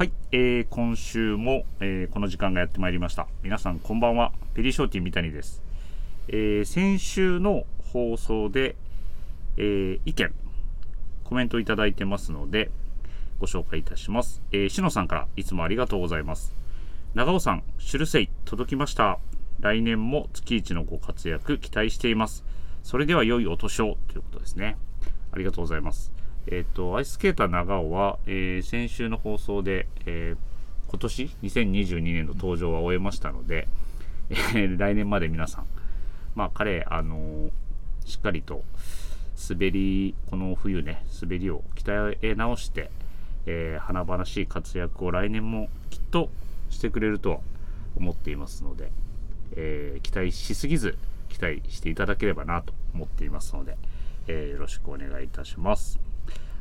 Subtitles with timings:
[0.00, 3.26] はい、えー、今週も、えー、この時間がやってまいりました。
[3.42, 4.32] 皆さんこんばんは。
[4.54, 5.62] ペリーショーティー三谷です。
[6.28, 8.76] えー、先週の放送で、
[9.58, 10.32] えー、意見、
[11.24, 12.70] コメントいただいてますので、
[13.40, 14.40] ご紹介いたします。
[14.52, 16.54] えー、しのさんからいつもありがとうございます。
[17.12, 19.18] 長尾さん、シュルセイ、届きました。
[19.60, 22.42] 来年も月一のご活躍期待しています。
[22.84, 24.78] それでは良いお年をということですね。
[25.30, 26.10] ありがとうございます。
[26.50, 33.68] えっ、ー、と、アイススケーター長尾は、えー、先週の放送で、えー、今年2022年の登場は終えましたので、
[34.30, 35.66] えー、来年まで皆さん、
[36.34, 37.50] まあ彼、あの、
[38.04, 38.64] しっかりと
[39.48, 42.90] 滑り、この冬ね、滑りを鍛え直して、
[43.46, 46.30] えー、華々しい活躍を来年もきっと
[46.68, 47.38] してくれるとは
[47.96, 48.90] 思っていますので、
[49.54, 50.98] えー、期待しすぎず、
[51.28, 53.76] 期待していただければなと思っていますので、
[54.26, 56.09] えー、よろしくお願いいたします。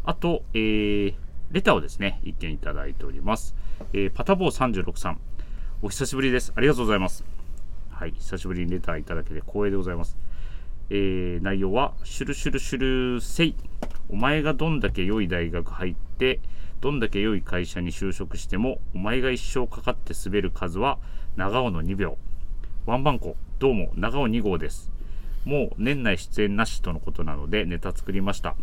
[0.04, 1.14] あと、えー、
[1.52, 3.56] レターをですね、一件いただいております。
[3.94, 5.20] えー、パタボー36さん、
[5.82, 6.54] お久しぶりです。
[6.56, 7.24] ありがとうございます。
[7.90, 10.18] はい、久しぶりにレターいただけて光栄でございます。
[10.90, 13.56] えー、内容は、シュルシュルシュルせい。
[14.10, 16.40] お前がどんだけ良い大学入って、
[16.82, 20.98] どんだけ良い会社に就職しても、お前が一生かかって滑る数は、
[21.36, 22.18] 長尾の2秒。
[22.86, 24.92] ワンバンコ、どうも、長尾2号です。
[25.46, 28.56] もう年内出演なしとのことなので、ネタ作りました。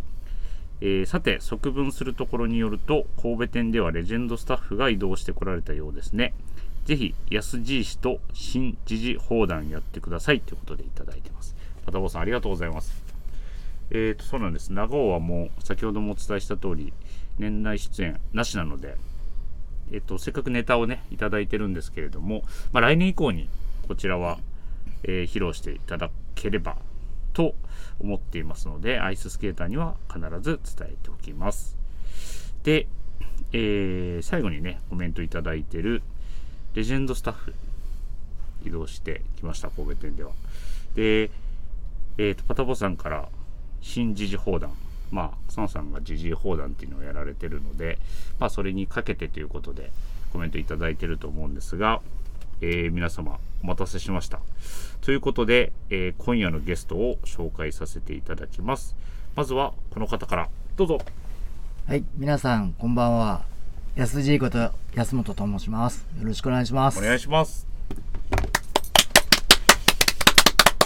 [0.80, 6.34] えー、さて、側分するところによると、神戸店ではレジェンドスタッフが移動してこられたようですね。
[6.84, 11.56] ぜひ、安爺氏と新時事砲弾やってくださいということでいただいてます。
[11.86, 13.02] パタボさん、ありがとうございます。
[13.90, 14.72] えーと、そうなんです。
[14.72, 16.92] 長尾はもう、先ほどもお伝えした通り、
[17.38, 18.96] 年内出演なしなので、
[19.92, 23.48] えっ、ー、と、せっかくネタをね、いただいてるんですけれども、まあ、来年以降に、
[23.88, 24.38] こちらは、
[25.04, 26.76] えー、披露していただければ
[27.32, 27.54] と
[28.00, 31.76] 思っていますので、アイススケーターには必ず伝えておきます。
[32.62, 32.86] で、
[33.52, 36.02] えー、最後にね、コメントいただいてる
[36.74, 37.54] レジェンドスタッフ、
[38.64, 40.32] 移動してきました、神戸店では。
[40.94, 43.28] で、えっ、ー、と、パタボさんから
[43.80, 44.72] 新時事砲弾、
[45.10, 47.98] まあ、草野さんが時事砲弾っていうのをやられてるので、
[48.38, 49.90] まあ、それにかけてということで
[50.32, 52.00] コメントいただいてると思うんですが、
[52.60, 54.40] えー、皆様お待たせしました。
[55.00, 58.96] ということで、えー、今夜のゲストを紹介させていただきます。
[59.34, 60.98] まずはこの方からどうぞ。
[61.86, 63.44] はい、皆さんこんばんは。
[63.96, 66.06] 安爺こと安本と申します。
[66.18, 66.98] よろしくお願いします。
[66.98, 67.66] お願いします。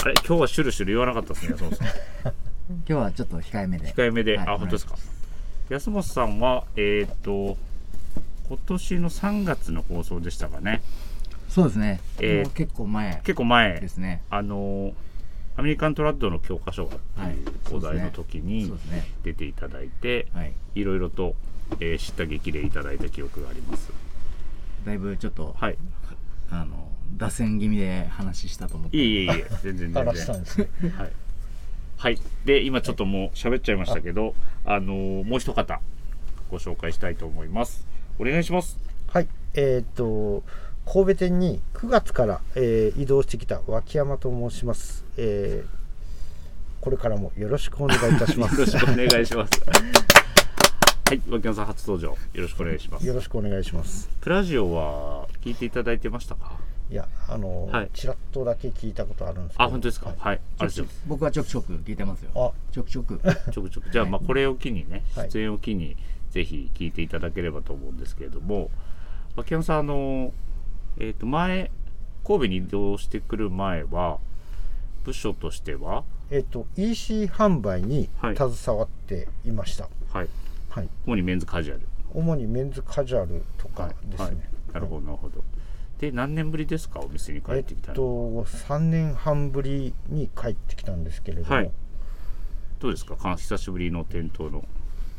[0.03, 1.86] あれ今日はシュルシュル言わなかったですね、安本さん。
[2.69, 3.92] 今日はちょっと控えめで。
[3.92, 4.97] 控えめで、はい、あ、本当ですか。
[5.69, 7.56] 安本さんは、えっ、ー、と、
[8.48, 10.82] 今年の3月の放送でしたかね。
[11.50, 13.81] そうですね、えー、結構前結構前。
[13.81, 14.22] ですね。
[14.31, 14.94] あの
[15.56, 17.75] アメリカントラッドの教科書がってい。
[17.75, 18.72] うお題の時に
[19.25, 21.34] 出ていただいて、はい、いろいろと、
[21.81, 23.91] えー、知った激励いただいた記憶があります。
[24.87, 25.77] だいぶちょっと、はい、
[26.50, 28.97] あの脱線気味で話したと思って。
[28.97, 30.93] いえいえいえ全然全然。
[30.93, 31.12] はい、
[31.97, 35.81] はい、で今ちょっともう喋っちゃいましたけどあのもう一方
[36.49, 37.87] ご紹介したいと思います。
[38.21, 38.78] お願いします。
[39.09, 39.28] はい。
[39.55, 40.44] えー、っと
[40.93, 48.59] 神戸店に9月から、えー、移動してきた脇山と申します、えー、これからもよろしくお願いいたします。
[48.59, 49.53] よろしくお願いします。
[49.65, 52.09] はい脇山さん初登場。
[52.09, 53.06] よろしくお願いします。
[53.06, 54.11] よろしくお願いします。
[54.21, 56.59] プラジオは聞いていただいてましたか？
[56.91, 59.65] いやあの、はい、ちらっとだけ聞いたことあるんですけど。
[59.69, 60.07] あ本当ですか？
[60.09, 60.71] はい、はい、あれ
[61.07, 62.31] 僕はちょくちょく聞いてますよ。
[62.34, 62.51] あ。
[62.72, 63.21] ちょくちょく。
[63.53, 63.91] ちょくちょく。
[63.93, 65.97] じゃあ、まあこれを機にね出演を機に、
[66.33, 68.72] ぜひ聞いていただければと思うんですけれども
[69.37, 70.33] 脇山さんあの
[70.99, 71.71] えっ、ー、と、前、
[72.25, 74.19] 神戸に移動してくる前は、
[75.05, 79.89] 部署としてはえっ、ー、と、EC 販売に携わっていました。
[80.12, 80.28] はい。
[80.69, 80.89] はい。
[81.06, 81.83] 主にメンズカジュアル。
[82.15, 84.17] 主にメンズカジュアルとかですね。
[84.17, 84.37] はいはい、
[84.75, 85.43] なるほど、なるほど。
[85.99, 91.55] で、何年ぶりですか、お店に帰ってきたのえっと、3年半ぶりに帰ってきたんですけれども。
[91.55, 91.71] はい、
[92.78, 94.65] どうですか、久しぶりの店頭の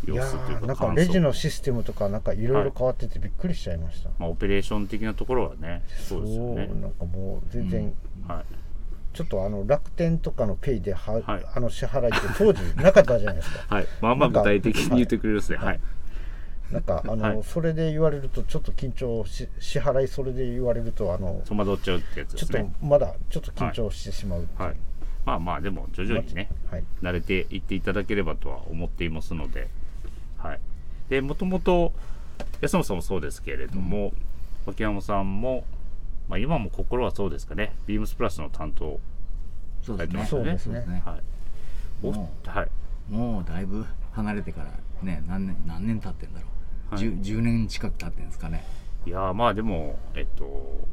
[0.05, 6.67] 様子というかなんかレジのシステムとかなんかいろいろ変わっててびっくりしちゃいました、はい、まあ、オペレーション的なところはねそうですよね。
[6.67, 7.93] なんかもう全然、
[8.23, 8.45] うん、はい。
[9.13, 13.75] ちょっとあの楽天とかのペイでは、はい、あの支払いって当時なかったじゃないですか。
[13.75, 13.87] はい。
[14.01, 15.57] まあまあ具体的に言ってくれるですね。
[15.57, 15.79] はい、
[16.71, 22.39] なんかあの、はい、それで言われるとちょっと緊張し支払いそれで言われるとあの戸惑っちゃうってやつね。
[22.39, 24.77] ちょっとまだちょっと緊張してしまう、はい、はい、
[25.25, 29.67] まあまあでも徐々にね、はい、慣れていっていただければとは思っていますので
[30.41, 30.59] はい。
[31.09, 31.93] でもともと
[32.61, 34.13] 安野さんもそうですけれども、うん、
[34.65, 35.65] 脇山さんも、
[36.27, 37.73] まあ、今も心はそうですかね。
[37.85, 38.99] ビームスプラスの担当
[39.83, 40.57] されてますよね。
[40.57, 41.03] そうですね。
[41.05, 42.05] はい。
[42.05, 42.69] もう、はい、
[43.11, 44.71] もうだいぶ離れてから
[45.03, 46.47] ね何年何年経ってんだろ
[46.91, 47.01] はい。
[47.03, 48.65] 10, 10年近く経ってるんですかね。
[49.05, 50.85] いやーまあでもえっと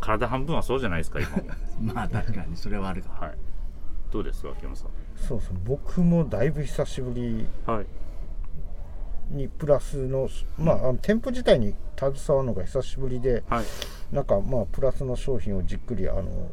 [0.00, 1.42] 体半分はそうじゃないですか今も。
[1.94, 3.10] まあ確かにそれはあるか。
[3.26, 3.34] はい。
[4.10, 4.88] どうです秋山さん。
[5.16, 7.86] そうそう僕もだいぶ久しぶりはい
[9.30, 10.28] にプラスの
[10.58, 13.64] まああの店舗自体に携わるのが久しぶりではい。
[14.12, 16.50] なんかまあプラスの商品をじっくりあの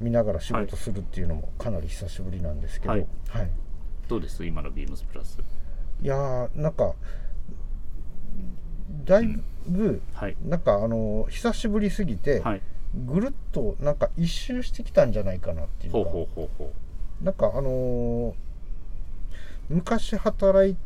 [0.00, 3.46] 見ながら仕事するっていうのもかなり久しぶりなんですけど、ははい。
[3.46, 3.48] い
[4.08, 4.44] どうです？
[4.44, 5.38] 今のビームスプラス。
[6.00, 6.94] い、やーなんか
[9.04, 10.36] だいぶ、はい。
[10.44, 12.62] なんかあの久しぶりすぎて、はい。
[12.94, 16.72] ぐるっとなんか一周してきたんじゃないかなっていうかほうほうほうほ
[17.20, 18.34] なんかあのー
[19.68, 20.76] 昔働い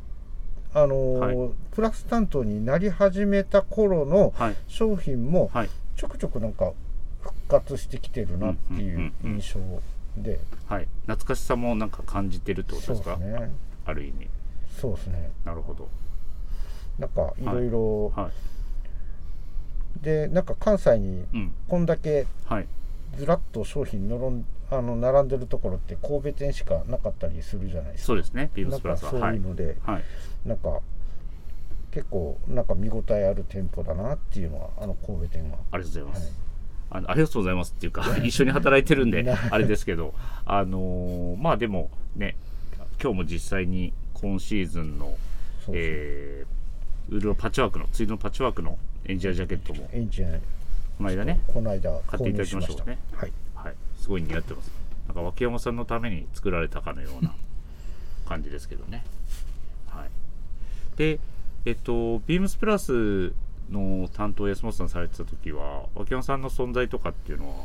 [0.72, 4.32] あのーはプラス担当になり始めた頃の
[4.68, 5.70] 商品もはい。
[5.96, 6.72] ちょくちょくなんか
[7.20, 9.60] 復活してきてるなっていう印象
[10.16, 10.88] で、はい。
[11.02, 13.50] 懐かしさもなんか感じてるってことですすね。
[13.84, 14.28] ある意味。
[14.80, 15.30] そうですね。
[15.44, 15.88] なるほど。
[16.98, 18.30] なんかいろいろは
[20.00, 20.04] い。
[20.04, 21.52] でなんか関西にうん。
[21.68, 22.66] こんだけはい。
[23.16, 28.06] ずらっと商品のろんあの並んでるところって神戸店しかなかったりするじゃないですか。
[28.06, 28.50] そうですね。
[28.54, 30.02] ビームスプラなんかそうスははいいうので、はい。
[30.46, 30.80] なんか
[31.90, 35.58] 結構なんか見応えある店舗だなっていうのはあの神戸店は。
[35.72, 36.50] ありがとうございます、はい。
[36.90, 40.12] あのありがとうございますっていうか 一緒に働いてるんでなあれですけど
[40.44, 42.36] あのーまあでもね
[43.00, 45.16] 今日も実際に今シーズンの
[45.64, 50.40] そえー、ウールのパッチワークのツイードのパッチワークのエンジニアジャケットもエンジン
[50.98, 52.76] この間ねこの間買っていただきましょうね。
[52.76, 52.84] 購入しました。
[52.84, 53.32] はいはい
[54.00, 54.72] すごい似合ってます。
[55.06, 57.34] なんか脇山さんのために作られたかのような
[58.26, 59.04] 感じですけどね。
[59.88, 60.10] はい。
[60.96, 61.20] で
[61.64, 63.32] えっとビームスプラス
[63.70, 67.56] の担当安本さんされてた時は脇山さんの存在とかっていうのは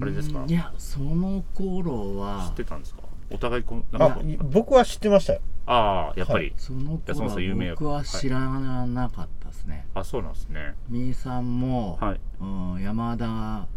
[0.00, 0.40] あれですか？
[0.42, 3.02] うんいやその頃知はってたんですか？
[3.30, 5.40] お互いこうなんか僕は知ってましたよ。
[5.66, 10.74] ああやっぱり、その安本頃さん有名やは僕は知らなかったですね、あそうなんですね。
[10.88, 12.20] みーさんも、はい。
[12.40, 13.68] うん、山田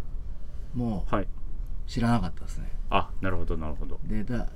[0.73, 1.27] もはい
[1.87, 2.69] 知らなかったですね。
[2.89, 3.99] あなるほどなるほど。
[4.05, 4.47] でだ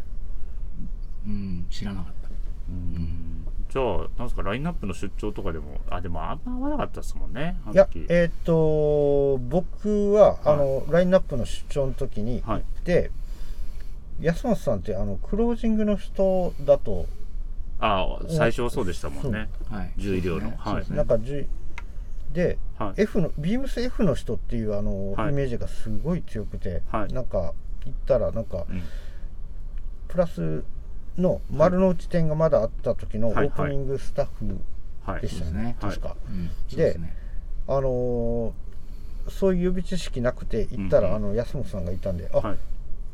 [1.26, 2.30] うん知らなかった。
[2.70, 3.46] うん。
[3.70, 10.40] じゃあなんですかラインナップの出張とかでもあでもあんま合わなかったですもんねいや時えーっと僕は、はい。
[10.46, 12.62] あのラインナップの出張の時に行はい。
[12.62, 13.12] って、
[14.22, 17.08] 安本さんってあのクロージングの人だと
[17.80, 19.50] ああ最初はそうでしたもんね。
[19.70, 19.92] はい。
[19.98, 20.50] 重医療の。
[20.50, 20.56] ね。
[20.58, 20.92] はい。
[20.92, 21.20] なんか
[22.34, 23.02] で、はい。
[23.02, 25.32] F のビームス F の人っていうあの、はい。
[25.32, 27.14] イメージがすごい強くて、はい。
[27.14, 27.54] なんか
[27.86, 28.82] 行ったらなんかうん。
[30.08, 30.64] プラス
[31.18, 33.50] の丸の内店がまだあった時のオはい。
[33.50, 34.60] ープニングスタッフ
[35.04, 35.22] はい。
[35.22, 35.92] でしたよね、はい。
[35.92, 36.16] 確か、
[36.76, 37.00] で
[37.68, 38.52] あのー
[39.30, 42.58] そういう予備知識なくて行ったら、うんあの安本さんがいたんであ、はい。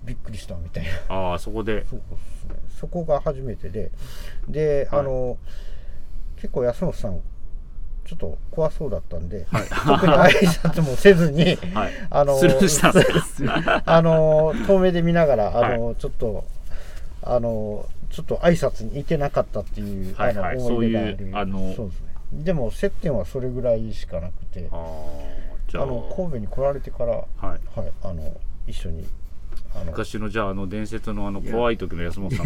[0.04, 1.16] びっくりしたみたいな。
[1.16, 1.86] ああそこで。
[1.88, 2.56] そうですね。
[2.80, 3.92] そこが初めてで。
[4.48, 5.00] で、はい。
[5.00, 5.38] あの
[6.36, 7.22] 結構安本さん
[8.06, 9.64] ちょっと怖そうだったんで、はい。
[9.64, 11.92] 特に挨拶もせずに はい。
[12.10, 12.36] あの
[13.86, 16.46] あの遠目で見ながらあの、はちょっと
[17.22, 20.56] あのちょっと挨拶に行けなかったっていう、はいはい。
[20.58, 22.14] あの思い出があるあのそうですね。
[22.34, 24.76] でも接点はそれぐらいしかなくてあ
[25.74, 27.60] の神戸に来られてから、はい、はい
[28.04, 28.36] あの
[28.68, 29.08] 一緒に
[29.86, 32.46] 昔のじゃああの伝説のあの怖い時の安本いさん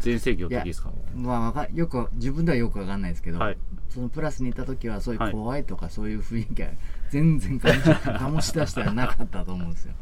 [0.00, 0.90] 全盛期の時ですか？
[1.14, 3.56] まあわかよく自分ではよくわかんないですけど、はい。
[3.88, 5.30] そのプラスにいた時はそういはい。
[5.30, 6.68] う怖いとかそういう雰囲気は
[7.10, 9.94] 全然感じ 醸し出してはなかったと思うんですよ。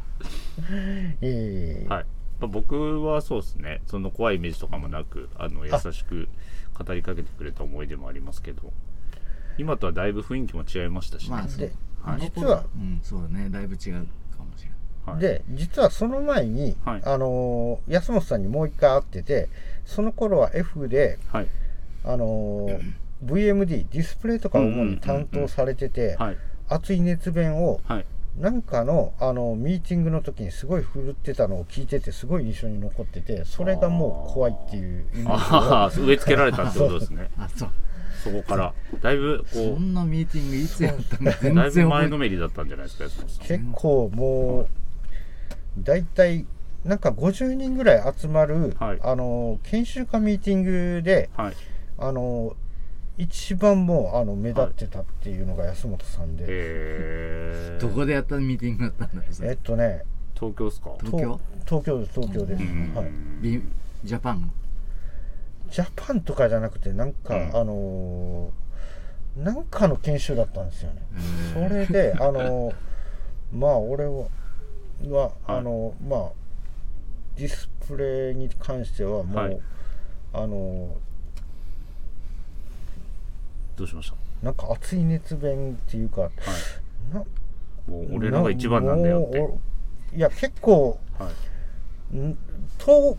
[1.21, 1.89] ええ。
[1.89, 2.07] はい。
[2.41, 3.83] まあ僕はそうですね。
[3.87, 6.29] その怖いイメージとかもなくあの優しく
[6.79, 8.73] 語りかけてくれた思い出もありますけど。
[9.59, 11.61] 今とはだいぶ雰囲気も違いましたしね、まあそう。
[11.61, 11.73] で
[12.05, 13.49] あの実は頃うんそうだね。
[13.49, 14.07] だいぶ違う
[15.07, 17.03] はい、で実はその前に、はい。
[17.05, 19.49] あの安本さんにもう一回会ってて
[19.85, 21.49] その頃は F ではい。
[22.05, 22.69] あの
[23.25, 26.37] VMD ディスプレイとかを主に担当されてて、はい。
[26.69, 28.07] 熱い熱弁をはい。
[28.39, 37.31] なんかのあのミーティングの時にすごい振るってたのを聞いててすごい印象に残っててそれがもう怖いっていうイメージああを植え付けられたってことですね。
[37.39, 37.71] あ そう。
[38.23, 38.75] そこから。
[39.01, 43.05] だいぶそこんなミーティングいつやったのかうだいぶ前のめりだったんじゃないですか
[43.41, 44.69] 結構もう
[45.79, 46.47] 大体
[46.85, 48.99] なんか50人ぐらい集まる、はい。
[49.03, 51.55] あの研修家ミーティングではい。
[51.99, 52.55] あの
[53.19, 59.51] 一番もうあの目立ってたっていうのが安本さんで、えー、 どこでやったミーティングだったんだろうそれ。
[59.51, 60.03] えっとね
[60.35, 60.91] 東京ですか？
[61.01, 61.41] 東京？
[61.65, 62.95] 東京です東京です、うん。
[62.95, 63.07] はい、
[63.41, 63.63] ビ
[64.05, 64.53] ジャパン？
[65.71, 67.57] ジャパンとかじゃなくてなんか、うん。
[67.57, 68.67] あのー
[69.37, 71.03] なんかの研修だったんですよね、
[71.53, 72.75] それであのー
[73.53, 74.29] まあ俺は
[75.05, 75.33] は、はい。
[75.47, 76.29] あのまあ
[77.37, 79.61] ディスプレイに関してはもう、はい。
[80.33, 80.97] あの
[83.77, 84.13] どうしまし
[84.43, 86.31] なんか熱い熱弁っていうかたはい。
[87.15, 87.21] な
[87.89, 90.17] もう俺らが一番なんだよって。
[90.17, 91.29] いや結構は
[92.15, 92.17] い。
[92.17, 92.37] ん
[92.79, 93.17] 遠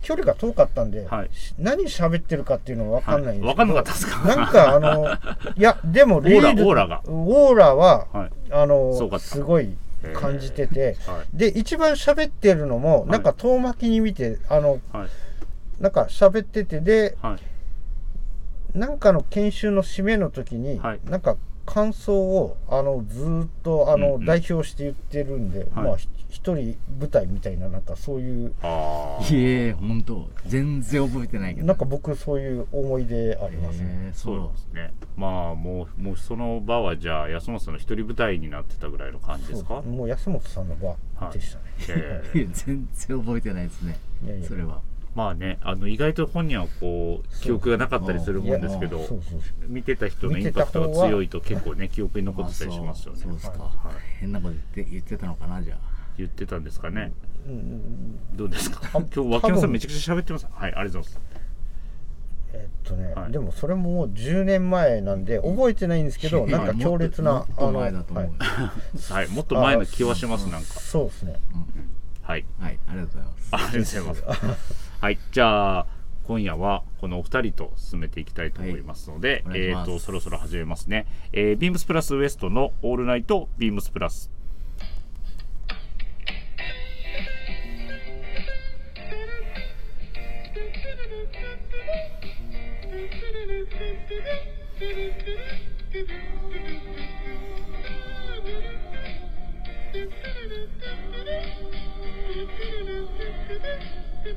[0.00, 1.30] 距離が遠かったんで、はい。
[1.32, 3.56] し何喋ってるかっていうのは分かんないんですけど、はい。
[3.56, 4.36] 分かんなかったですか？
[4.36, 7.02] なんかあのいやでも オーラオーラが。
[7.06, 8.30] オーラは、はい。
[8.52, 9.76] あのすごい
[10.14, 10.96] 感じてて。
[11.06, 11.36] はい。
[11.36, 13.10] で一番喋ってるのもい。
[13.10, 15.08] なんか遠巻きに見てあのはい。
[15.80, 18.78] なんか喋っててではい。
[18.78, 21.00] なんかの研修の締めの時に、はい。
[21.04, 21.36] なんか
[21.70, 24.24] 感想をあのずーっとあの、うんうん。
[24.24, 25.68] 代表して言ってるんで、はい。
[25.74, 31.66] まあひ一人舞台みたいななんかそういうああいえ本当全然覚えてないけど。
[31.66, 34.10] なんか僕そういう思い出ありますね。
[34.14, 34.48] そう。
[34.52, 34.92] ですね。
[35.16, 39.82] まあもうもうその場はじゃあ安本さんの一人舞台になってたぐらいの感じですか？
[39.82, 41.64] もう安本さんの場でしたね。
[42.34, 42.46] えいや。
[42.52, 43.98] 全然覚えてないですね。
[44.24, 44.46] いやいや。
[44.48, 44.80] それは
[45.18, 49.00] まあねあの意外と本人はこう記憶がなかったりするもんですけど
[49.66, 53.72] 見てた人のインパクトが強いと結構ね記憶に残ってたりしますよねあそうそうですか、はい。
[54.20, 55.78] 変なこと言って言ってたのかなじゃあ。
[56.16, 57.12] 言ってたんですかね。
[57.46, 58.80] うんうんどうですか？
[58.92, 60.46] あ今日脇野さんめちゃくちゃ喋ってます。
[60.52, 61.20] はいありがとうございます。
[62.52, 63.32] えっとね、はい。
[63.32, 68.24] でもそれももう10年前なんで覚えてないんですけど、 なんか強烈なもっともっと前だと思う。
[68.24, 69.12] よはい。
[69.12, 70.66] はいもっと前の気はしますなんか。
[70.80, 71.36] そうですね。
[72.22, 72.44] はい。
[72.58, 73.48] はい、ありがとうございます。
[73.52, 74.87] あありがとうございます。
[75.00, 75.86] はい、じゃあ
[76.24, 81.06] 今夜はこのお二人と進めていきたいと思いますので、えっ、はいお願いしますとそろそろ始めますね。
[81.32, 84.28] えー、ビームスプラスウエストのオールナイトビームスプラス。
[104.28, 104.34] は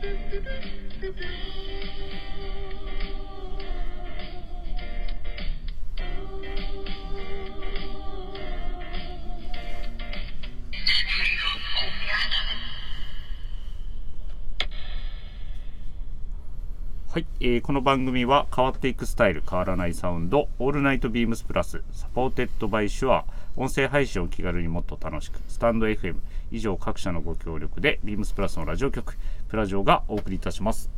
[17.20, 23.26] い、えーこの番組は変わっていくスタイル変わらないサウンドオールナイトビームスプラス supported by シュア
[23.58, 26.16] 音声配信を気軽にもっと楽しくスタンド FM
[26.52, 29.18] 以上各社のご協力でビームスプラスのラジオ局
[29.52, 30.90] プラジオがお送りいたします。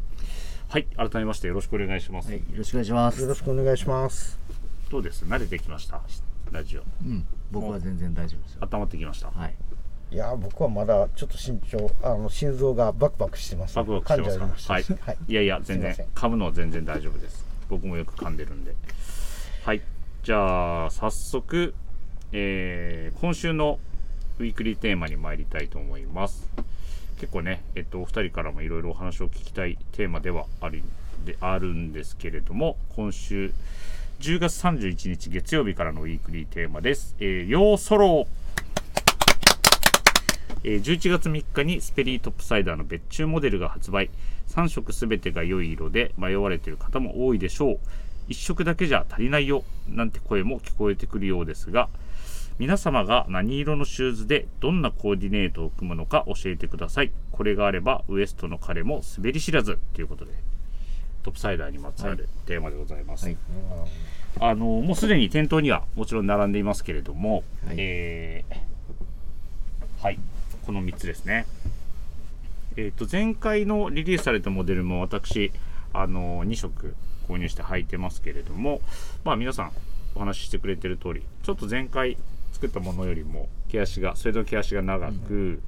[0.70, 3.20] はい改めましてよろしくお願いします、はい、よろしくお願いします。
[3.20, 4.38] よろしくお願いします。
[4.92, 5.26] どうです？
[5.26, 6.02] 慣れてきました？
[6.52, 6.84] ラジオ。
[7.04, 8.60] うん僕は全然大丈夫ですよ。
[8.72, 9.32] 温まってきました？
[9.32, 9.56] はい。
[10.12, 13.76] いや僕はまだちょっと身長あの心臓がバクバクしてます。
[13.76, 14.46] バクバクしてますか？
[14.46, 14.84] 感じあはい。
[14.84, 15.18] はい。
[15.28, 17.44] いやいや全然噛むのは全然大丈夫です。
[17.70, 18.76] 僕もよく噛んでるんで。
[19.66, 19.82] はい。
[20.22, 21.74] じゃあ早速、
[22.32, 23.80] えー今週の
[24.38, 26.48] ウィークリーテーマに参りたいと思います
[27.24, 30.84] 結構ねえっとお二人からもいろいろお話を聞きたいテーマではある
[31.24, 33.54] であるんですけれども今週
[34.20, 38.28] 10月31日月曜日からのウィークリーテーマです、えー、ようソロ
[40.66, 44.10] えー11月3日にスペリートップサイダーの別注モデルが発売。
[44.50, 47.80] 3色すべてが良い色で迷われている方も多いでしょう。
[48.30, 51.90] 1色だけじゃ足りないよなんて声も聞こえてくるようですが
[52.60, 57.12] 皆様が何色のシューズでどんなコーディネートを組むのか教えてください。
[57.32, 59.80] これがあればウエストの彼も滑り知らず。
[59.94, 60.32] ということで
[61.24, 63.38] トップサイダーにまつわるテーマでございます、はい。
[64.40, 67.76] あのもうすでに店頭にはもちろん並んでいますけれども、はい。
[67.78, 68.74] えー
[70.04, 70.20] はい。
[70.66, 71.46] この3つですね。
[72.76, 75.54] えっ、と前回のリリースされたモデルも私
[75.94, 76.94] あの2色
[77.30, 78.82] 購入して履いてますけれども
[79.24, 79.72] まあ皆さん
[80.16, 82.18] お話ししてくれてる通りちょっと前回
[82.64, 85.62] 作ったものよりも毛足がそれの毛足が長く、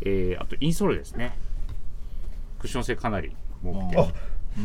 [0.00, 1.36] えーあとインソールですね。
[2.58, 4.12] クッション性かなり重くてあ本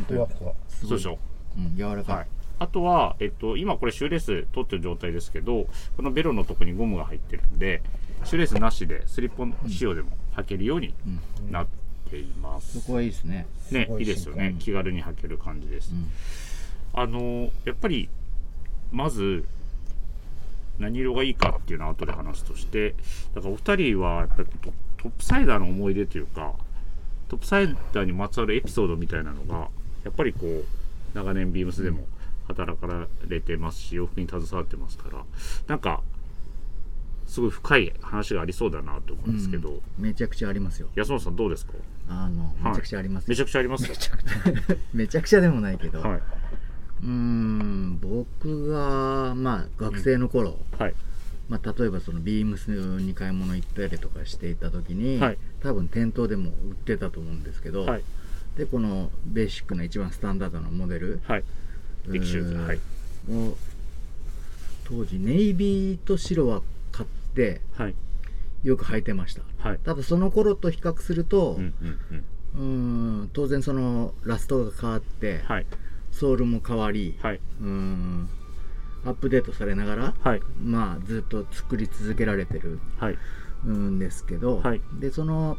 [0.08, 0.56] 当。
[0.88, 1.20] そうでしょ？
[1.58, 2.27] うん、柔らかい、はい、
[2.60, 7.84] あとは、えっと、今これシューレース取ってる状態ですけどこのベロのとこにゴムが入ってるんで
[8.24, 11.51] シューレースなしでスリッポン仕様でも履けるようにうん。
[11.51, 11.68] なっ
[12.10, 13.46] ています、そこはいいですね。
[13.70, 14.48] ねいいいですよね。
[14.48, 16.10] うん気軽に履ける感じです、うん。
[17.00, 18.10] あのやっぱり
[18.92, 19.46] まず
[20.79, 22.96] 何色がいいかっていうのは後で話すとして
[23.34, 26.53] だからお二人はやっぱりトトップサイダーの思い出というか
[27.29, 29.70] トップサイダーにまつわるエピソードみたいなのが
[30.03, 30.65] やっぱりこう
[31.15, 32.08] 長年ビームスでも
[32.48, 32.88] 働か
[33.27, 35.24] れてますし洋服に携わってますから
[35.67, 36.01] なんか
[37.25, 39.82] すごい深い話がありそうだなと思うんですけど、うん。
[39.98, 40.89] めちゃくちゃありますよ。
[40.96, 41.74] 安本さんどうですか？
[42.08, 42.72] あのはい。
[42.72, 43.88] めちゃくちゃありますよ、めちゃくちゃあります？
[43.88, 43.96] か
[44.94, 46.20] めちゃくちゃでもないけど、は
[47.06, 50.94] うーん僕がまあ学生の頃、いはい。
[51.48, 55.38] まあ、例えばそのビームスに買い物行ったりとかしていた時に、はい。
[55.62, 58.04] 多分店頭でも売ってたと思うんですけど、はい。
[58.58, 61.44] でこのベーシックな一番スタンダードなモデル、はい。
[62.08, 62.80] デッキシューズはい。
[63.28, 63.56] もう
[64.86, 67.96] 当時ネイビーと白は買ってはい。
[68.64, 69.44] よく履いてました。
[69.60, 69.80] はい。
[69.80, 72.26] ただその頃と比較するとうんうんうん。
[72.56, 75.66] うーん当然そのラストが変わってはい
[76.16, 77.42] ソールも変わりはい。
[77.62, 78.30] うーん
[79.06, 80.42] アップデートされながらはい。
[80.64, 83.18] まあずっと作り続けられてるはい。
[83.70, 84.82] んですけど、はい。
[85.00, 85.58] でその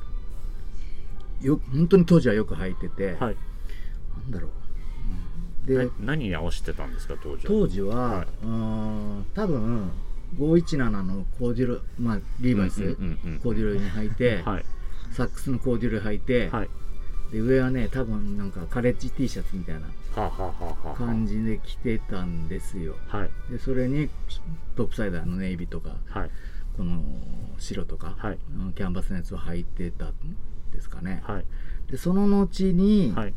[1.43, 3.37] よ本当に当時はよく履いてて、はい。
[4.23, 4.51] なんだろう、
[5.69, 7.49] うんでな何に合わせてたんですか当時は？
[7.49, 8.27] 当時は、はい。
[8.43, 9.91] うーん多分
[10.39, 14.65] 517のコーデュロまあリーバイス、うんうんコーデュロイに履いて、はい。
[15.13, 16.69] サックスのコーデュロイ履いて、はい。
[17.33, 19.83] で上はね多分なんかカレッジ T シャツみたいな
[20.97, 22.97] 感じで着てたんですよ。
[23.09, 23.53] はい。
[23.53, 24.09] でそれに
[24.75, 26.31] トップサイダーのネイビーとかはい。
[26.77, 27.03] この
[27.59, 28.39] 白とか、はい。
[28.59, 30.15] うんキャンバスのやつを履いてたん
[30.73, 31.45] ですかね、はい。
[31.91, 33.35] でその後に、はい。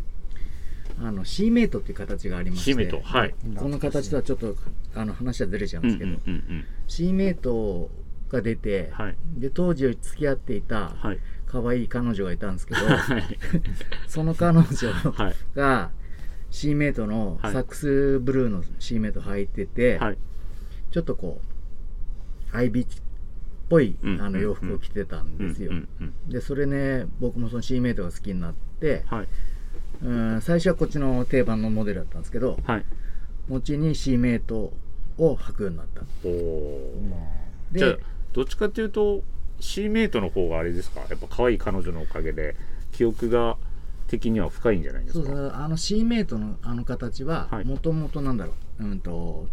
[1.02, 3.36] あの C メイトっていう形がありましてシメとはい。
[3.58, 4.56] この形とはちょっと
[4.96, 6.66] あの話はずれちゃうんうんうんですけど、うんうん。
[6.88, 7.90] C メイト
[8.30, 9.16] が出て、はい。
[9.38, 11.20] で当時付き合っていたはい。
[11.46, 13.24] 可愛い彼女がいたんですけど、はい。
[14.08, 14.66] その彼女
[15.56, 15.90] は
[16.50, 17.54] いが C メイトのはい。
[17.54, 20.18] サックスブルーの C メイト履いてて、はい。
[20.92, 21.40] ちょっとこ
[22.54, 22.90] うアイビーっ
[23.70, 24.22] ぽいうん。
[24.22, 25.88] あの洋服を着てたんですよ、うん。
[26.00, 26.14] うん。
[26.26, 26.30] うん。
[26.30, 29.28] でそれね僕もその C メイトが好きになって、はい。
[30.04, 32.86] うん最初はこっちの定番のモデルだったんですけどはい。
[33.50, 34.74] 後に C メイト
[35.18, 36.02] を履くようになった。
[37.74, 38.00] じゃあで
[38.34, 39.24] どっちかっていうと
[39.60, 41.02] C メイトの方があれですか？
[41.02, 42.56] やっぱ可愛い彼女のおかげで
[42.92, 43.58] 記憶が
[44.10, 45.52] 的には深いんじゃないですそうかそう。
[45.54, 47.66] あの C メイトのあの形ははい。
[47.66, 49.48] もともとなんだろう、うんと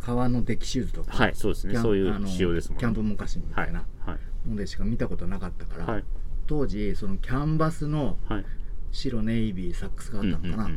[0.00, 1.76] 革のデッキシューズとか、はいそうですね。
[1.76, 2.80] そういう仕様ですもんね。
[2.80, 6.04] キャンプモカシンみはいたいなはいのでしか見たことなかったから、はい。
[6.46, 8.44] 当時そのキャンバスのはい。
[8.92, 10.70] 白ネイビーサックスがあったのかな、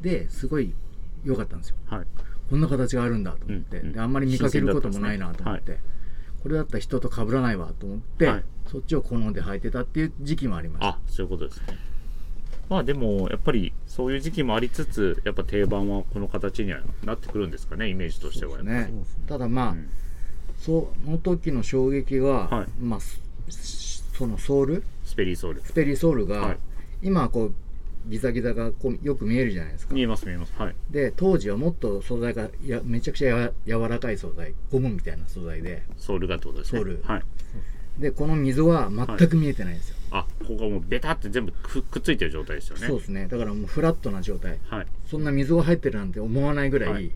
[0.00, 0.74] ですごい
[1.22, 1.76] 良かったんですよ。
[1.86, 2.06] はい。
[2.50, 5.78] こんな形があるんだと思って、うんうんであんまり見かけることもないなと思って、
[6.42, 8.44] これだったら人と被らないわと思って、はい。
[8.66, 10.88] そっちを好んで履いてたっていう時期もありました。
[10.88, 11.78] あそういうことですね
[12.68, 18.92] まあでもやっぱりそういう時期もありつつやっぱ定番はこの形にはなってくるんですかねイメージとしてはね。
[19.26, 19.88] ただまあ、うん。
[20.58, 22.66] その時の衝撃は、はい。
[22.80, 23.18] まあそ
[24.18, 24.84] そのソール？
[25.04, 25.62] スペリーソール。
[25.64, 26.58] スペリーソールが、はい。
[27.02, 27.54] 今はこう
[28.08, 29.94] ギザギザがこうよく見えるじゃないですか。
[29.94, 30.52] 見えます見えます。
[30.58, 30.74] はい。
[30.90, 35.84] で当時はもっと素材がやめちゃくちゃや柔らかい素材ゴムみたいな素材で。
[35.96, 36.80] ソールがってことですね。
[36.80, 37.02] ソール。
[37.04, 37.22] はい。
[37.98, 42.86] でこの溝は全く見えてないんですよ、あここがもうベタって全部くくっついてる状態ですよね。
[42.86, 43.28] そうですね。
[43.28, 44.58] だからもうフラットな状態。
[44.68, 44.86] はい。
[45.06, 47.10] そんな溝が入ってるなんて思わないぐらい、はい。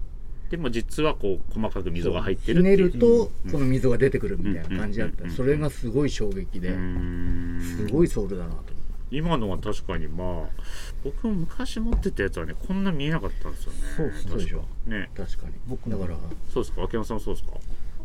[0.51, 5.25] でも実はこう細かく溝が入ってるひねるとうんこの溝が出てくるみたいな感じだった。
[5.25, 6.69] うんそれがすごい衝撃で。
[6.69, 7.61] うーん。
[7.61, 8.73] すごいソールだなと
[9.11, 10.63] 今のは確かにまあ
[11.05, 13.79] 僕も昔持ってたやつはねこんな見えなかったんですよね。
[13.97, 14.31] そうですね。
[14.31, 14.59] そうでしょ。
[14.59, 15.11] 確かね。
[15.15, 15.53] 確かに。
[15.67, 15.99] 僕も。
[15.99, 16.19] だから。
[16.53, 16.83] そうですか？
[16.85, 17.53] 秋山さんもそうですか？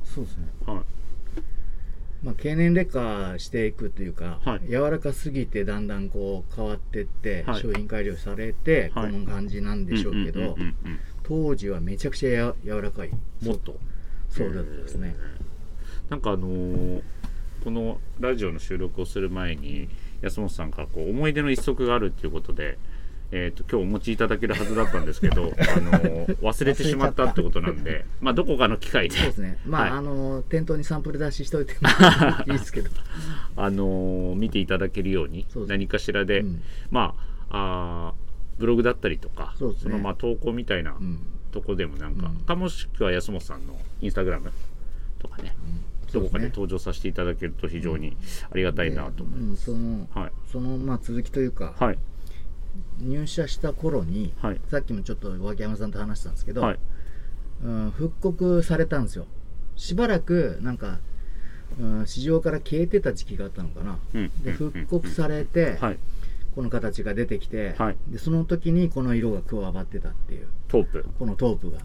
[0.03, 0.47] そうですね。
[0.65, 0.77] はい
[2.23, 4.69] まあ、経年劣化していくというか、はい。
[4.69, 7.61] 柔らかすぎてだんだんこう変わってって、はい。
[7.61, 9.11] 商品改良されて、はい。
[9.11, 10.57] この感じなんでしょうけど、
[11.23, 13.11] 当時はめちゃくちゃや柔らかい。
[13.41, 13.79] もっと。
[14.29, 15.15] ソールだったですね、
[16.09, 17.01] なんかあのー
[17.63, 19.89] このラジオの収録をする前に
[20.21, 22.77] 安本さんからこう思い出の一足があるっていうことで、
[23.31, 29.15] えー、と今日お持ちいただけるはずだったんですけど、 あのー忘れてしまったってことなんで、まあ、どこかの機会で。
[29.17, 29.57] そうですね。
[29.65, 29.91] まあ、はい。
[29.91, 31.89] あの店頭にサンプル出ししといても
[32.53, 32.89] いいですけど。
[33.57, 36.61] あのー見ていただけるように何かしらで、うん。
[36.89, 37.15] ま
[37.49, 39.75] ああーブログだったりとかそね。
[39.91, 41.19] のまあ投稿みたいなうん。
[41.51, 42.35] とこでもなんか、うん。
[42.45, 44.51] かもしくは安本さんのインスタグラム
[45.19, 45.55] とかね、
[46.13, 48.15] どこかで登場させていただけると非常に
[48.51, 49.71] ありがたいなと思います。
[49.71, 50.07] うん。
[50.07, 50.31] そのはい。
[50.51, 51.97] そのまあ続きというか、はい
[52.99, 54.61] 入社した頃に、はい。
[54.69, 56.79] さっきもちょっと脇山さんと話したんですけど、はい。
[57.63, 59.25] うん、復刻されたんですよ。
[59.75, 60.99] しばらくなんか、
[61.79, 65.97] うん、市場から消えてた時期があったのかな、うんでうん復刻されて、はい。
[66.55, 67.97] この形が出てきて、はい。
[68.07, 70.47] でその時にこの色が加わってたっていう。
[70.67, 71.05] トープ。
[71.19, 71.77] このトープが、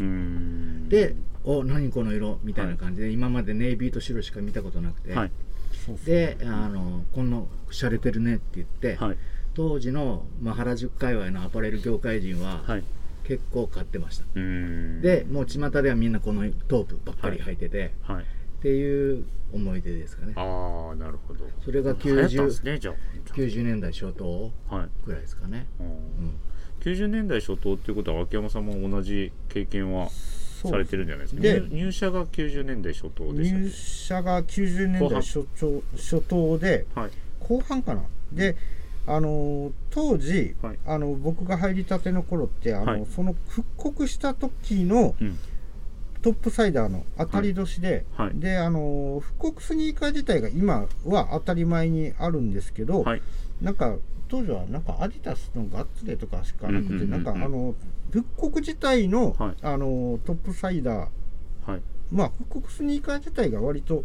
[0.88, 5.14] でお何この色みたいな感じで、今までネイビーと白しか見たことなくて、で
[5.74, 5.98] すね。
[6.06, 9.16] であのこんな洒落てるねって言って、はい
[9.54, 12.84] 当時の、まあ、原宿界隈のアパレル業界人ははい。
[13.24, 15.00] 結構買ってました、うーん。
[15.00, 18.22] でもう巷ではみんなこのトープばっかり履いてて、はい。
[18.22, 18.24] っ
[18.62, 20.32] ていう思い出ですかね。
[20.34, 21.44] ああなるほど。
[21.64, 22.94] それが流行ったんです90ねじゃあ。
[23.34, 24.88] 90年代初頭はい。
[25.06, 25.86] ぐらいですかね、うん。
[25.86, 25.94] うん、
[26.80, 31.42] 90年代初頭っていうことは秋山さんも同じ経験はされてるんじゃないですか？
[31.42, 37.10] で入入社が90年代初頭でしたっ入社が90年代初頭初頭でけはい。
[37.38, 38.02] 後半かな。
[38.32, 38.56] で
[39.06, 40.78] あの当時、はい。
[40.86, 43.06] あの僕が入りたての頃ってあの、はい。
[43.14, 45.38] その復刻した時のうん。
[46.22, 48.30] トップサイダーの当たり年で、はい。
[48.34, 53.22] であの復刻スニーカー自体が今は当たり前にあるんですけど、はい。
[53.60, 53.96] なんか
[54.28, 57.10] 当時はなんかアディダスのガッツレーとかしかなくて、うんうんうんうん。
[57.10, 57.74] なんかあの
[58.12, 59.56] 復刻自体の、はい。
[59.62, 61.82] あのトップサイダーはい。
[62.12, 64.04] まあ復刻スニーカー自体が割と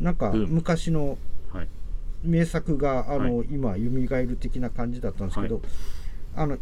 [0.00, 1.18] なんか昔の
[1.52, 1.68] はい
[2.22, 3.78] 名作があの、は今蘇
[4.22, 5.64] る的な感じだったんですけど、はい。
[6.36, 6.58] あの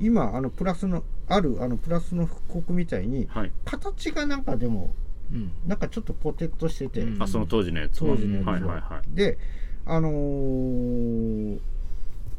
[0.00, 3.52] 今あのプラスのあるあのプラスの復刻みたいにはい。
[3.64, 4.94] 形がなんかでも
[5.32, 5.52] うん。
[5.66, 7.22] なんかちょっとポテッとしてて、うん。
[7.22, 9.14] あその当時のやつ当時のやつははいはいはい。
[9.14, 9.38] で
[9.86, 11.58] あのー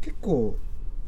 [0.01, 0.55] 結構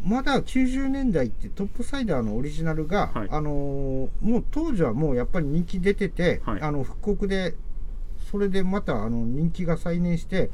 [0.04, 3.28] まだ90年代ってトップサイダーのオリジナルが、はい。
[3.30, 6.62] あのーもう当時はもうやっぱり人気出てて、はい。
[6.62, 7.56] あの復刻で
[8.30, 10.50] それでまたあの人気が再燃して、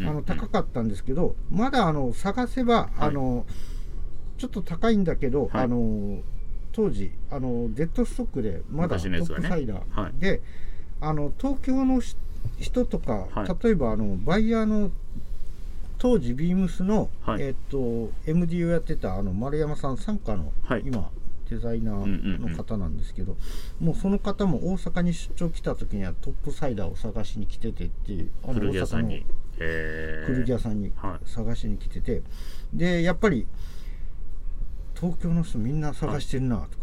[0.00, 3.46] あの高かったんですけど、まだあの探せば、あの
[4.38, 5.64] ちょっと高いんだけど、はい。
[5.64, 6.20] あの
[6.72, 10.12] 当時あのデッドストックでまだトップサイダー、はい。
[10.20, 10.42] で
[11.00, 12.16] あの東京のし
[12.58, 13.64] 人とか、はい。
[13.64, 14.90] 例えばあのバイヤーの
[15.98, 17.42] 当時ビームスの、はい。
[17.42, 20.82] えっと MD をやってたあの丸山さん傘下の、はい。
[20.84, 21.10] 今
[21.48, 23.36] デザイナーの方なんですけど、
[23.80, 29.14] もうその方も大阪に出張来た時にはトップサイダーを探しに来ててっていうあの古着屋さんに。
[29.14, 29.26] 大阪の
[29.58, 30.26] へー。
[30.26, 31.28] 古着屋さんにはい。
[31.28, 32.22] 探しに来てて、
[32.72, 33.46] でやっぱり
[34.94, 36.78] 東京の人みんな探してるなと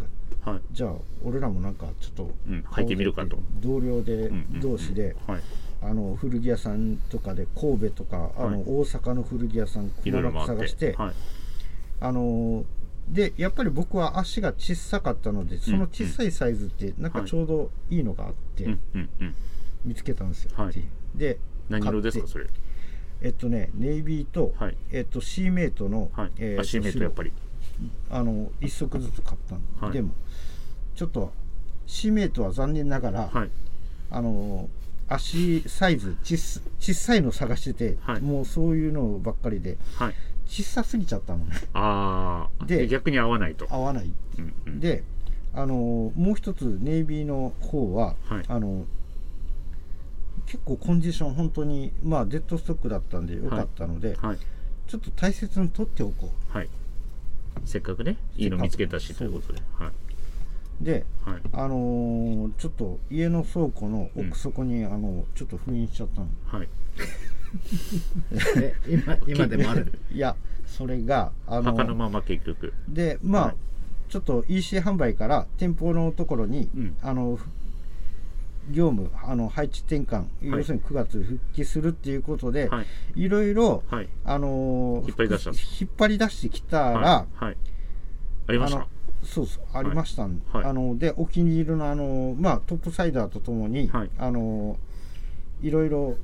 [0.46, 0.62] か、はい。
[0.72, 3.38] じゃあ俺らもなんかちょっとうん履いてみるかと。
[3.60, 5.42] 同僚で同士で、はい。
[5.82, 8.64] あの古着屋さんとかで神戸とかあの、はい。
[8.66, 11.14] 大阪の古着屋さん探してて、はい。
[12.00, 12.66] あの
[13.10, 18.78] でやっぱり僕は足が小さかったのでその小さいサイズってなんかちょうどいいのがあって
[19.84, 20.74] 見つけたんですよ、はい。
[21.14, 21.38] で
[21.70, 22.48] 何色ですかそれ？
[23.22, 24.78] えっとねネイビーと、はい。
[24.92, 26.32] えっと C メイトの、はい。
[26.38, 27.32] えーあ C メイトやっぱり。
[28.10, 29.92] あの一足ずつ買ったの、はい。
[29.92, 30.12] でも
[30.96, 31.32] ちょっと
[31.86, 33.50] C メイトは残念ながら、はい。
[34.12, 34.70] あの
[35.10, 38.22] 足サイズちっす小さいの探してて、はい。
[38.22, 40.14] もうそういうのばっかりではい
[40.54, 41.56] 小さすぎちゃったのね。
[41.74, 43.66] ああでで逆に合わないと。
[43.72, 44.14] 合わない。
[44.38, 44.80] うんうん。
[44.80, 45.04] で
[45.52, 48.44] あのもう一つネイビーの方は、はい。
[48.48, 48.86] あの
[50.46, 54.38] 結構コンディション本当にまあデッドストックだったんでよかったので、はい。
[54.88, 56.70] ちょっと大切に取っておこはい。
[57.66, 59.62] せっかくねいいの見つけたしということで。
[59.80, 59.88] はい。
[59.88, 61.42] うではい。
[61.52, 66.28] あのーちょっと家の倉庫の奥底に、あのちょっと封印しちゃったの。
[66.46, 66.68] はい
[68.58, 69.92] え今今でもある？
[70.12, 70.36] いや
[70.66, 72.74] それがあの墓のまま結局。
[72.88, 73.56] でまあ、はい。
[74.10, 76.96] ちょっと EC 販売から店舗のところに、うん。
[77.02, 77.40] あの
[78.72, 82.86] 業務あの配置転換、要するに9月復帰するっていうことで、はい。
[83.16, 84.10] いろいろはい。
[84.24, 87.46] あのー引っ張り出し引っ張り出してきたら、はい。
[87.46, 87.58] はい。
[88.48, 88.88] ありました。
[89.24, 90.66] そうそうありましたん、はい。
[90.66, 94.10] あのでお気に入りのあの、まあ、トップサイダーとともに、はい。
[94.18, 94.78] あの
[95.62, 96.18] いろいろ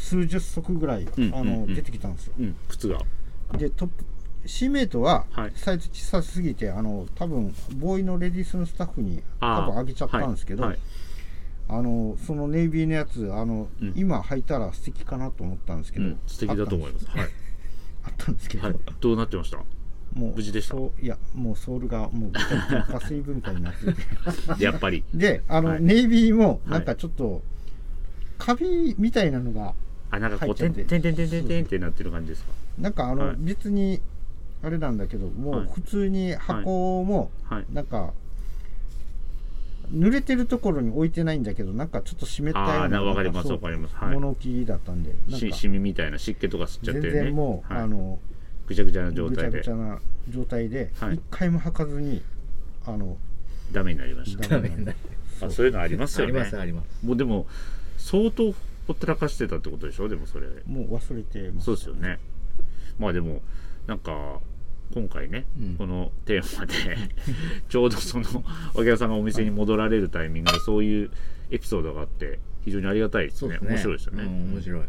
[0.00, 1.74] 数十足ぐらい、うんあのうんうん。
[1.74, 2.34] 出てきたんですよ。
[2.38, 2.98] うん靴が。
[3.56, 4.04] でトップ
[4.46, 5.52] C メイトははい。
[5.54, 10.80] サイズ小さすぎて、あの多分ボーイのレディースのスタッフに多分あげちゃったんですけど、はいはい。
[11.68, 13.92] あのそのネイビーのやつあの、うん。
[13.94, 17.06] 今履いたら素敵かなと思ったんですけど、うん素敵だと思います。
[17.06, 17.28] はい。
[18.04, 18.76] あったんですけど、はい。
[19.00, 19.58] どうなってました？
[19.58, 20.76] もう無事でした？
[20.76, 23.92] いやもうソールがもう豚肉の加水分解になって
[24.56, 24.64] て。
[24.64, 25.04] やっぱり。
[25.12, 25.82] であの、はい。
[25.82, 26.70] ネイビーもはい。
[26.70, 27.42] なんかちょっと、
[28.38, 29.74] カビみたいなのが
[30.10, 30.68] あなんかこうて。
[30.68, 32.50] んててんてんてんてんてんってなってる感じですか？
[32.78, 33.36] なんかあの、はい。
[33.38, 34.00] 別に
[34.62, 35.66] あれなんだけどもはい。
[35.66, 37.64] う普通に箱もはい。
[37.72, 38.12] なんか
[39.92, 43.96] 濡れてるところに置いてないんだけどなんかちょっと湿ったようなあーなわかりますわかります。
[43.96, 44.14] はい。
[44.14, 45.36] 物置だったんでなんか。
[45.38, 47.82] しシミみたいな湿気とか吸っちゃっ全てるね然もう、はい。
[47.84, 48.18] あの
[48.66, 51.14] ぐちゃぐちゃな状ぐちゃ態でぐちゃな状態ではい。
[51.14, 52.22] 一回も履かずに
[52.86, 53.16] あの
[53.72, 54.48] ダメになりました。
[54.48, 54.92] ダメなんだ
[55.42, 57.06] あそういうのありますありますあります。
[57.06, 57.46] もうでも
[57.96, 58.54] 相当
[58.92, 60.08] ほったらかしてたってことでしょ？
[60.08, 60.48] でもそれ。
[60.66, 61.66] もう忘れてます。
[61.66, 62.18] そうですよね。
[62.98, 63.40] まあでも
[63.86, 64.40] なんか
[64.92, 65.76] 今回ね、うん。
[65.76, 66.74] このテーマで
[67.68, 68.26] ちょうどその
[68.74, 71.10] お客さんがお店に戻られるタイミングでそういう
[71.52, 73.58] エピソードがあって非常にありがたいですね。
[73.58, 73.58] ね。
[73.62, 74.80] 面白いですよね、うん面白い。
[74.80, 74.88] はい、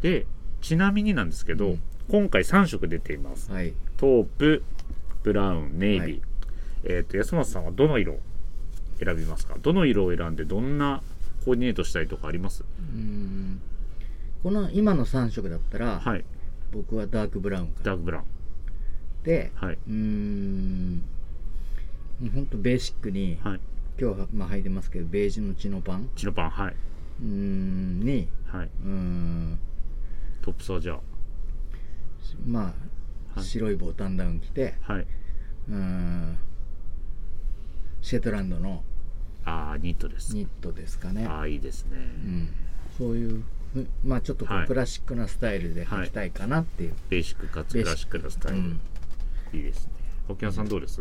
[0.00, 0.26] で
[0.62, 1.82] ちなみになんですけど、うん。
[2.08, 3.52] 今回3色出ています。
[3.52, 3.74] はい。
[3.98, 4.62] トープ
[5.22, 6.22] ブラウンネイビー、はい。
[6.84, 8.20] えっ、と安松さんはどの色を
[9.04, 9.56] 選びますか？
[9.60, 11.02] どの色を選んでどんな
[11.46, 12.64] コーディネートしたいとかあります？
[12.78, 13.62] うん。
[14.42, 16.24] この今の3色だったら、はい。
[16.72, 18.24] 僕はダークブラウンかダークブラウン。
[19.22, 19.74] ではい。
[19.74, 20.96] うーん。
[20.96, 23.60] もうほんとベーシックに、はい。
[23.98, 26.10] 今日はまあ履いてますけどベージュのチノパン。
[26.16, 26.74] チノパンはい。
[27.22, 28.66] うーんにはい。
[28.66, 29.58] うーん。
[30.42, 31.00] トップスはじゃあ。
[32.44, 32.74] ま
[33.34, 33.44] あ、はい。
[33.44, 35.06] 白いボタンダウン着てはい。
[35.70, 36.36] うーん。
[38.02, 38.82] シェトランドの
[39.46, 40.34] ああ、ニットです。
[40.34, 41.26] ニットですかね。
[41.26, 41.96] ああ、いいですね。
[41.96, 42.48] うん、
[42.98, 48.58] そういうふまあちょっとクラシックなスタイルで履きたいかなっていう、ベーシックかつクラシックなスタイル。
[48.58, 48.80] うん。
[49.54, 49.92] いいですね。
[50.28, 51.00] 脇山さんどうです？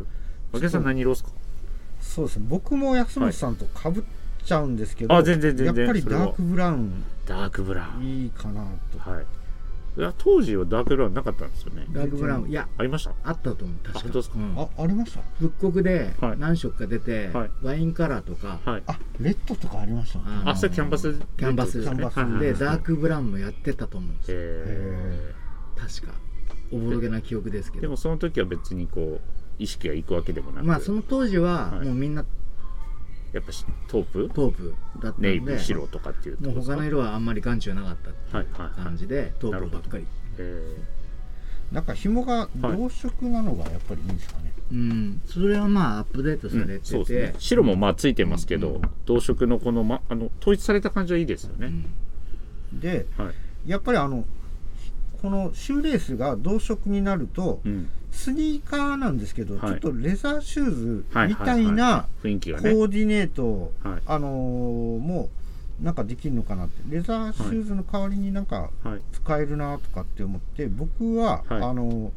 [0.51, 1.31] 脇山さん何色ですか？
[1.99, 2.45] そうですね。
[2.47, 4.03] 僕も安本さんとかぶっ
[4.43, 7.03] ちゃうんですけど、あ全然全然やっぱりダークブラウン。
[7.25, 8.05] ダークブラウン。
[8.05, 8.99] いいかなと。
[8.99, 9.25] はい。
[9.97, 11.85] いや当時はダークブラウンなかったんですよね。
[11.91, 13.13] ダークブラウンいやありました？
[13.23, 13.99] あったと思う確か。
[13.99, 14.35] あ本当ですか？
[14.37, 14.59] うん。
[14.59, 15.21] あありました？
[15.39, 16.37] 復刻ではい。
[16.37, 17.51] 何色か出て、はい。
[17.63, 18.83] ワインカラーとか、はい。
[18.87, 20.19] あレッドとかありました？
[20.19, 21.83] ねああ、それキャンバスキャンバスね。
[21.85, 22.41] キャンバスはいはいはい。
[22.41, 24.37] でダークブラウンもやってたと思うんですよ。
[24.39, 25.33] え
[25.77, 26.13] 確か。
[26.71, 29.21] おぼろげな記憶ですけーでどもその時は別にこう
[29.59, 30.67] 意識がいくわけでもなく。
[30.67, 31.85] まあその当時ははい。
[31.85, 32.25] もうみんな
[33.35, 34.31] やっぱしトープ？
[34.33, 35.29] トープだったんで。
[35.29, 38.83] ネイビー白とかっていうともう他の色はあんまり眼中なかったってはいはいはい。
[38.83, 40.05] 感じでトープばっかり。
[40.39, 40.77] え
[41.71, 45.21] なんか紐が同色なのがやっぱりいいんですかね、うん。
[45.25, 47.35] それはまあアップデートさーれてて、そうですね。
[47.39, 48.81] 白もまあついてますけど、うん。
[49.05, 51.71] 同色のこの,、ま、あの統一された感じはいいですよね、
[52.71, 53.31] では
[53.65, 54.25] い、やっぱりあの
[55.21, 59.71] このシューレースが同色になると、うん、スニーカーなんですけど、はい。
[59.71, 62.69] ちょっとレザーシューズはいみたいなコ雰囲気がね。
[62.71, 64.01] ーディネート、はい。
[64.05, 65.29] あのーも
[65.81, 66.81] うなんかできるのかなって。
[66.89, 69.01] レザーシューズの代わりになんかはい。
[69.11, 71.61] 使えるなとかって思って僕は、はい。
[71.61, 72.09] あのー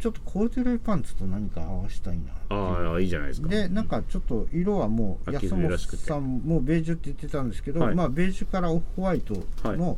[0.00, 3.46] ちょっとコーデュロイパンツと何か合わせたいなああいいじゃないですか。
[3.46, 7.94] でなんかちょっと色はもう秋安本さんもベージュって言ってたんですけど、はい。
[7.94, 9.96] まあベージュからオフホワイトの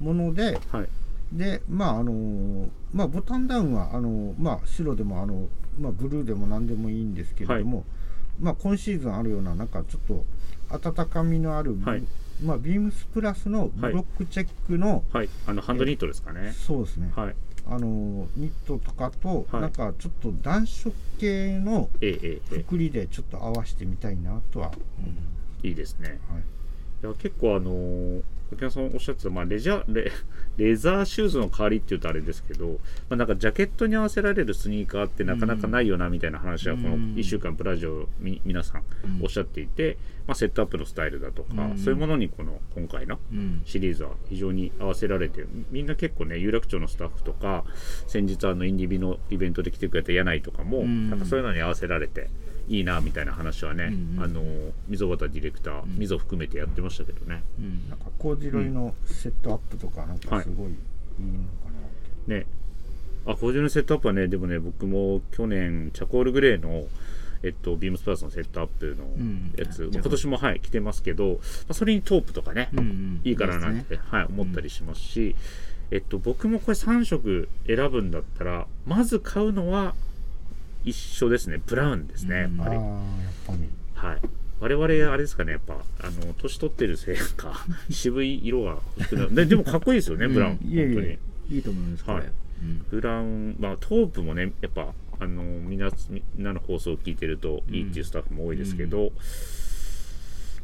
[0.00, 0.88] もので、はい
[1.32, 7.84] でまああのーまあボタンダウンはあのーまあ白でもあのまあブルーでも何でもいいんですけれども、
[8.38, 10.24] まあ今シーズンあるようななんかちょっと
[10.68, 12.02] 温かみのある、はい。
[12.44, 15.28] まあビームスプラスのブロックチェックの、はい。
[15.46, 16.52] あのハンドニットですかね。
[16.52, 17.34] そうですね、はい。
[17.66, 19.62] あのーニットとかと、はい。
[19.62, 24.72] なんかちょっと暖色系のえええええくくりでちょっと合わせてみたいなとは、
[25.62, 26.20] えいいですね。
[26.30, 26.42] はい。
[27.04, 30.12] いや結構あのー沖縄さんおっしゃってた、まあ、レジャー レ
[30.58, 41.78] レザーシューズの代わりっていうとあれですけど、まあ、なんかジャケットに合わせられるスニーカーってなかなかないよなみたいな話はこのうん1週間プラジオみ皆さんうんおっしゃっていて、まあ、セットアップのスタイルだとか、うん。
[41.78, 43.62] そういうものにこの今回のうん。
[43.64, 47.64] シリーズは非常に合わせられてみんな結構ね有楽町のスタッフとか
[48.06, 51.10] 先日あのインディビのイベントで来てくれた柳井とかも、うん。
[51.10, 52.28] なんかそういうのに合わせられて
[52.72, 54.24] いいなみたいな話はね、うんうん。
[54.24, 54.42] あの
[54.88, 55.98] 溝端ディレクターん。
[55.98, 57.42] 溝含めてやってましたけどね。
[57.58, 57.88] うん。
[57.88, 60.76] なんかコーディロイのセットアップとかなんかすごいいい
[61.26, 62.46] のかなって、ね。
[63.26, 66.86] あコーデュのセットアップはねでもね僕も去年チャコールグレーの
[67.44, 69.90] えっと、ビームスプラスのセットアップのんやつ、うん。
[69.92, 71.38] まあ今年もはい着てますけど、ま
[71.70, 73.20] あ、それにトープとかね、うんうん。
[73.24, 74.00] いいかななんて、ね。
[74.10, 75.34] はい、思ったりしますし、
[75.90, 79.94] えっと、僕もこれ3色選ぶんだったらまず買うのは
[80.84, 81.60] 一緒ですね。
[81.66, 82.76] ブラウンですねやっぱり、
[83.94, 84.20] はい。
[84.60, 89.34] 我々あれですかねやっぱあの年取ってるせいか 渋い色が欲しくなる。
[89.34, 91.18] ででもかっこいいですよね、ブラウン本当に。
[91.50, 92.24] いいと思いますはい。
[92.62, 92.84] うん。
[92.90, 99.12] ブラウン、まあ、トープもねやっぱあのみんなみんなの放送を聞いてるといいっていうスタッフも多いですけど、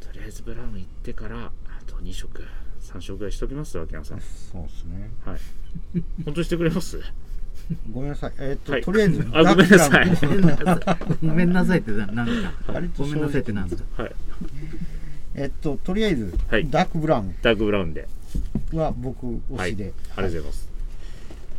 [0.00, 1.52] とりあえずブラウン行ってからあ
[1.87, 2.42] と2色
[2.81, 4.20] 3色ぐらいしときます秋山さん。
[4.20, 5.11] そうですね。
[5.24, 5.38] はい。
[6.24, 7.00] 本当にしてくれます？
[7.92, 8.33] ごめんなさい。
[8.38, 8.83] えーっと、はい。
[8.83, 10.09] とりあえずあごめんなさい。
[11.22, 12.33] ごめんなさいってななんか？
[12.72, 14.02] 割とごめんなさいってなんですか？
[14.04, 14.12] はい。
[15.35, 16.68] えっととりあえず、はい。
[16.70, 17.35] ダークブラウン。
[17.42, 18.09] ダークブラウンで。
[18.72, 20.68] は僕推しで、はい、ありがとうございます。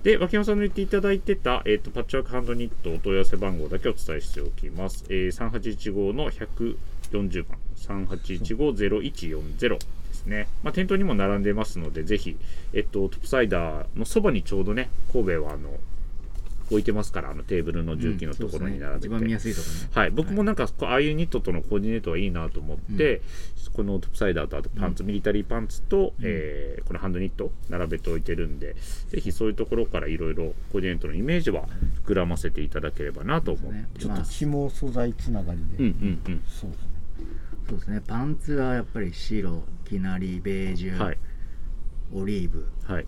[0.03, 5.03] で、脇山さんの言っていただいてた、えー、とパッチワークハンドニットお問い合わせ番号だけお伝えしておきます。
[5.09, 9.79] えー、3815の140番、3815-0140で
[10.13, 10.47] すね。
[10.63, 12.37] まあ、店頭にも並んでますので、ぜひ、
[12.73, 15.71] えっ、と、トップサイダーのそばにちょうどね、神戸はあの
[16.69, 19.07] 置いてますから、あのテーブルの什器のところに並べて。
[19.07, 19.89] 一番見やすいところね。
[19.93, 23.21] はい、僕もなんかこうああいうニットとのコーディネートはいいなと思って、
[23.73, 28.75] このトップサイダーとあとパンツ、ミリタリーパンツと、えーこのハンドニット並べておいてるんで
[29.09, 31.67] ぜひそういうところからいろいろコーディネートのイメージは
[32.05, 34.23] 膨らませていただければなと思って、ちょっとまあ。
[34.23, 35.85] 紐素材つながりで、うん
[36.27, 36.41] うんうん。
[36.47, 36.87] そうですね。
[37.67, 38.01] そうですね。
[38.07, 41.17] パンツはやっぱり白きなりベージュ、はい。
[42.13, 42.65] オリーブ。
[42.85, 43.03] はい。
[43.03, 43.07] に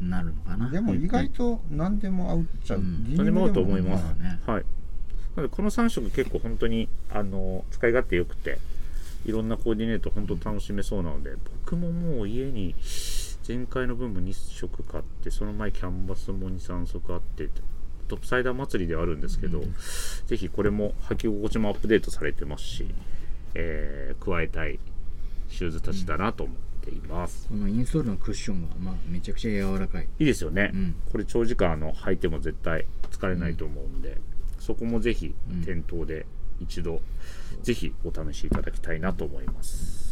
[0.00, 0.70] なるのかな。
[0.70, 3.16] でも意外と何でも合うっちゃう、うん。
[3.16, 4.40] 何でも合うと思います、まあね。
[4.46, 4.64] はい。
[5.36, 8.58] なのでこの3色結構本当にあの使い勝手よくて
[9.24, 11.32] いろんなコーディネート本当楽しめそうなので
[11.62, 12.74] 僕ももう家に
[13.46, 17.48] 前回の分も2色買ってその前キャンバスも23足あって
[18.08, 19.62] トップサイダー祭りではあるんですけど、
[20.26, 22.86] ぜひこれも履き心地もアップデートされてますし、
[23.54, 24.78] えー加えたい
[25.48, 27.48] シューズたちだなと思ってています。
[27.48, 30.04] このインソールのクッションが、まあ、めちゃくちゃ柔らかい。
[30.04, 30.94] いいですよね、うん。
[31.10, 34.18] これ長時間あの履いても絶対疲れないと思うんで、
[34.58, 35.62] そこもぜひうん。
[35.62, 36.26] 店頭で
[36.60, 37.00] 一度、
[37.62, 40.00] ぜひお試しいただきたいなと思います。
[40.00, 40.05] はい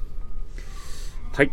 [1.33, 1.51] はい。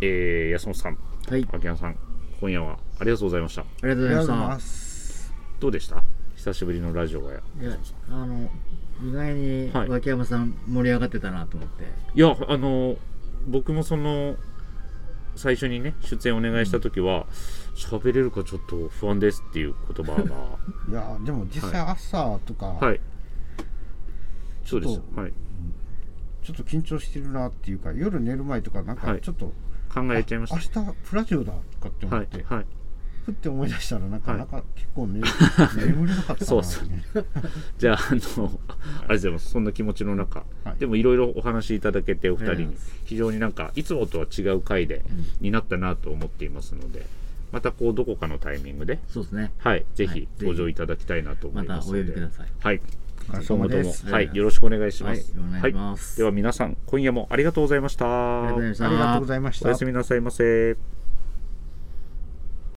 [0.00, 1.96] えー、安本さん、はい秋山さん、
[2.40, 3.60] 今夜はありがとうございました。
[3.60, 6.02] ありがとうございますどうでした？
[6.36, 7.40] 久しぶりのラジオがや。
[7.58, 7.76] たいや
[8.08, 8.50] あの
[9.04, 11.84] 意外にはい脇山さん盛り上がってたなと思って、
[12.14, 12.96] いや、あの、
[13.46, 14.36] 僕もその、
[15.36, 17.26] 最初にね、出演お願いした時は、
[17.74, 20.24] 喋、れるかちょっと不安ですっていう言葉が、
[20.88, 23.00] いやでも実際朝とか、はい。
[24.64, 25.04] そうですちょっ。
[25.14, 25.32] とはい。
[26.52, 29.16] ちょっと緊張してるなっていうか夜寝る前とかなんはい。
[29.16, 29.52] かちょっと、
[29.92, 32.14] 考えちゃいましあ明日プラジオだとかってた。
[32.16, 32.36] 思って、。
[32.38, 32.66] はいはい。
[33.26, 34.38] ふって思い出したらなんか、はい。
[34.40, 35.20] なんか結構、ね、
[35.76, 36.88] 眠れなかったなそうそう
[37.78, 38.50] じゃあ、あの、ありがとう
[39.08, 39.50] ございます。
[39.50, 40.76] そんな気持ちの中、はい。
[40.78, 42.76] でもいろいろお話しいただけて、お二人に。
[43.04, 45.04] 非常になんか、いつもとは違う回で、
[45.40, 47.04] になったなと思っていますので、
[47.52, 49.52] またこう、どこかのタイミングで、そうですね。
[49.58, 50.20] はい、ぜはい。
[50.20, 50.28] ひ。
[50.38, 52.46] 登場いただきたいなと思またおいますので、呼びください。
[52.58, 52.80] はい。
[53.28, 55.34] 今後とも様です、はい、よろしくお願いします。
[55.38, 55.72] はい
[56.16, 58.42] では皆さん、今夜もありがとうございました。
[58.42, 60.99] ありがとうございましたありがとうございましたおやすみなさいませ。